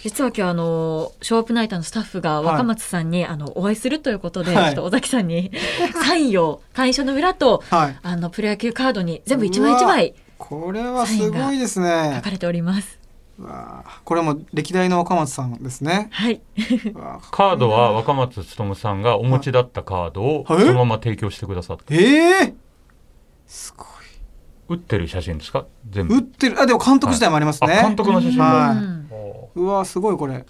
[0.02, 4.66] 実は今日あのショーアップナイターのスタッフがはい若松さんに、あのお会いするということで、はい。
[4.66, 5.52] ちょっと尾崎さんに
[6.06, 7.98] サインを会員証の裏とはい。
[8.04, 13.00] あのプロ野球カードに全部一枚一枚これはすごいです書ねかれております。
[14.04, 16.10] これも歴代の若松さんですね。
[16.12, 16.42] はい。
[17.32, 20.66] カードは若松勉さんがお持ちだったカードをそはい。
[20.66, 22.54] のまま提供してくださって、ええ
[23.48, 23.88] すごい
[24.70, 25.66] 打ってる写真ですか？
[25.90, 26.16] 全部。
[26.16, 26.60] 打ってる。
[26.62, 28.44] あでも監督自体もありますね、あ監督の写真も。
[28.44, 28.74] は
[29.56, 29.60] い。
[29.60, 30.46] うわすごいこれ。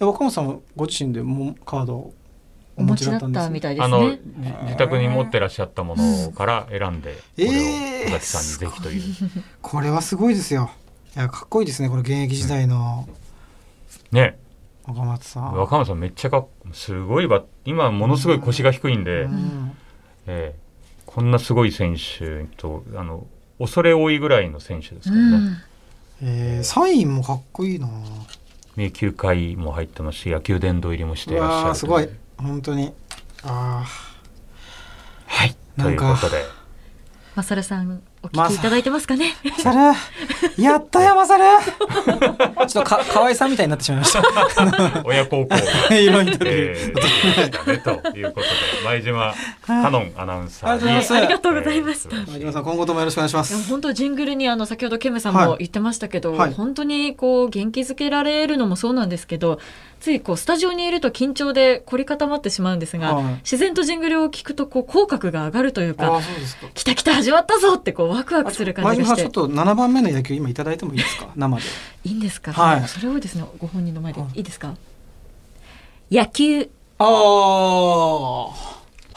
[0.00, 2.14] え若松さんもご自身でもカードを
[2.76, 4.20] お持ちだったみたいですあのね。
[4.24, 9.02] じ自宅に持ってらっしゃったものから選んでこれをえー尾崎さんにぜひという、
[9.60, 10.70] これはすごいですよ。
[11.16, 13.08] いやかっこいいですねこれ現役時代の。
[14.12, 14.38] ね。
[14.86, 19.76] 若松さん、若松さんめっちゃかっすごいば今ものすごい腰が低いんで、うん。
[20.26, 20.58] ええ
[21.04, 23.26] こんなすごい選手とあの
[23.58, 25.56] 恐れ多いぐらいの選手ですかうらね、ん。
[26.22, 27.88] えーサインもかっこいいな。
[28.76, 32.08] 名球会も入ってますし野球殿堂入りもしてういらっしゃるすごい。
[32.36, 32.92] 本当に。
[33.42, 33.84] あ
[35.26, 35.56] はい。
[35.80, 36.44] ということで。
[37.34, 39.34] マサルさんお聞きいただいてますかね？
[39.44, 39.94] あマサ
[40.56, 41.44] ルやったよマサル
[42.66, 45.02] ちょっとか河合さんみたいになってしまいました。
[45.06, 45.56] 親孝行が。
[45.96, 46.44] 色々と。
[46.46, 48.46] えー、でしたねということで
[48.84, 50.90] 前島カノンアナウンサーに。
[50.90, 52.08] ありがとうございます。
[52.10, 53.68] えー前島さん今後ともよろしくお願いしまいやす。
[53.70, 55.46] 本当ジングルにあの先ほどケムさんはい。
[55.46, 56.52] も言ってましたけど、はい。
[56.52, 59.60] 本当にこう元気づけられるのもそうなんですけど
[60.00, 63.24] ついこうスタジオにいると緊張で凝り固まってしまうんですが、はい。
[63.44, 66.22] 自然とジングルを聞くとこう口角が上がるというあかうか。
[66.74, 69.22] 来た来た始まったぞってこうワクワクする感前じがして。
[69.22, 71.28] ちょっと7番目の野球今いただいてもいいですか？
[71.36, 71.62] 生で。
[72.04, 72.88] いいんですか、はい。
[72.88, 74.74] それをですねご本人の前ではいいいですか？
[76.10, 76.68] 野球。
[76.98, 77.08] ああ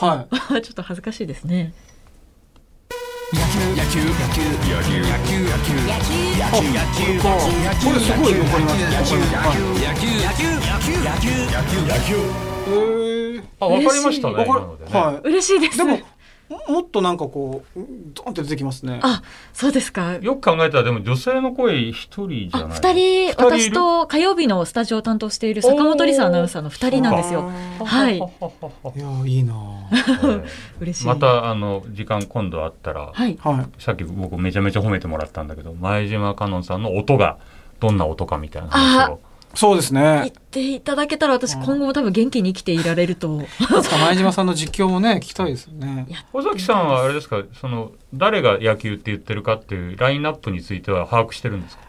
[0.06, 0.62] はい。
[0.62, 1.74] ちょっと恥ずかしいですね。
[3.34, 3.60] 野球。
[3.70, 4.00] 野球。
[4.02, 4.42] 野球。
[4.42, 5.00] 野球。
[5.00, 5.40] 野球。
[5.42, 5.76] 野球。
[5.88, 6.28] 野球。
[6.38, 6.68] 野球。
[6.74, 7.88] 野球。
[7.88, 9.16] これすごいわかります野球。
[9.18, 9.60] 野球。
[9.72, 10.04] 野球。
[10.20, 10.34] 野
[10.82, 10.92] 球。
[10.92, 11.32] 野球。
[11.48, 11.80] 野球。
[11.88, 12.16] 野球。
[12.68, 16.00] へえあわかりましたねわかる今のでね、は嬉しいですいでもも
[16.68, 17.80] もっとなんかこう
[18.14, 19.00] ドンって出てきますね。
[19.04, 19.22] あ
[19.54, 20.16] そうですか。
[20.16, 22.78] よく考えたらでも女性の声一人じゃあない。
[22.78, 22.94] 二
[23.32, 27.50] 人私と火曜日のスタジオを担当している坂本理沙アナウンサーの二人なんですよ。
[27.80, 28.20] あはい。
[28.20, 29.54] ーいやいいな
[30.24, 30.44] え
[30.82, 31.06] 嬉しい。
[31.06, 33.38] えまたあの時間今度あったら、はい。
[33.42, 33.82] はい。
[33.82, 37.38] さっき僕めちゃめちゃ褒めてもらったんだけど前島香音さんの音が
[37.80, 39.20] どんな音かみたいな話を
[39.54, 43.42] そうです言ねっていただけたら私今後も多分元気に生きていられると。
[43.42, 43.46] い
[43.84, 46.08] つか前島さんの実況もね聞きたいですよね。
[46.34, 47.42] 尾崎さんはあれですか？
[47.60, 51.84] その誰が野球って言ってるかっていうラインナップについては把握してるんですか？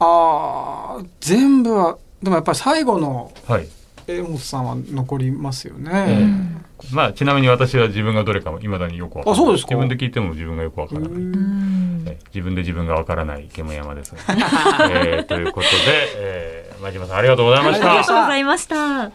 [0.00, 3.68] ああ全部はでもやっぱり最後のはい、
[4.06, 6.60] 江本さんは残りますよえね、
[6.90, 9.42] えまあちなみに私は自分がどれかもいまだによくわからない。
[9.42, 9.74] あそうですか？
[9.74, 14.18] 自分で聞いても自分がよくわからない、自分で自分がわからない煙山ですが、
[14.90, 15.72] えーということで、
[16.16, 19.10] えー、前島さんありがとうございましありがたとうございました。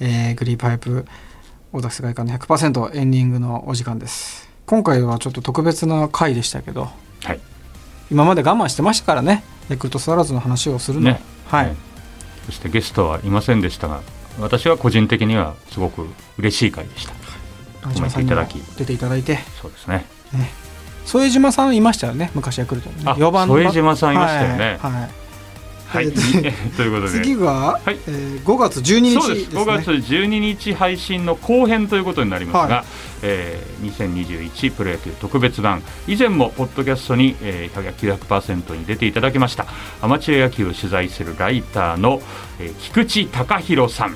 [0.00, 1.04] えーグリーパイプ
[1.72, 4.48] 大崎世界観の100%エンディングのお時間です。
[4.66, 6.88] 今回はちょっと特別な回でしたけど。
[7.24, 7.40] はい。
[8.10, 9.42] 今まで我慢してましたからね。
[9.68, 11.20] ヤクルトスワローズの話をするの、ね。
[11.48, 11.76] はい、ね。
[12.46, 14.02] そしてゲストはいませんでしたが
[14.40, 16.06] 私は個人的にはすごく
[16.38, 17.12] 嬉しい回でした。
[17.88, 18.78] 中島さんにも褒めていただき。
[18.78, 19.38] 出ていただいて。
[19.60, 20.06] そうですね。
[20.32, 20.50] ね。
[21.06, 22.30] 副島さんいましたよね。
[22.34, 23.02] 昔ヤクルトにね。
[23.06, 23.54] あ4番の。
[23.54, 24.78] 副島さんいましたよね。
[24.80, 25.19] はい、はい
[25.90, 27.20] はい、えー ということで。
[27.20, 27.98] 次が、はい。
[28.06, 29.52] えー5月12日そうです。
[29.52, 32.84] ね5月12日配信の後編ということになりますが、は
[33.22, 35.82] えー2021プロ野球特別版。
[36.06, 39.66] 以前もポッドキャストに、えー、野球100%に出ていただきました。
[40.00, 42.22] アマチュア野球を取材するライターの、
[42.60, 44.14] えー菊池貴弘さん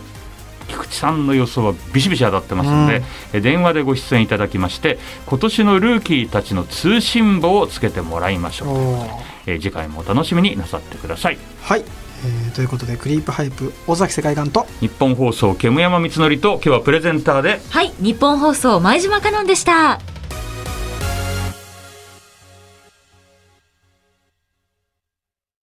[0.74, 3.02] 菊池さんの予想はビシビシ当たってますので、
[3.32, 9.08] え電話でご出演いただきまして今年のルーキーたちの通信簿をつけてもらいましょう、おー。
[9.46, 11.38] えー次回もお楽しみになさってください。
[11.62, 11.84] はい、
[12.24, 17.92] えーということでクリープハイプ尾崎世界観と日本放送煙山光則と今日はプレゼンターではい。
[18.00, 20.13] 日本放送前島香音でした